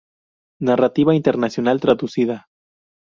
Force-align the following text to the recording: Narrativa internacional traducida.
Narrativa 0.59 1.13
internacional 1.13 1.79
traducida. 1.79 2.47